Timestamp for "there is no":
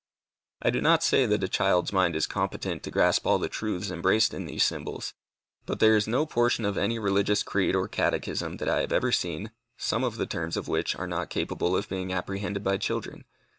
5.79-6.25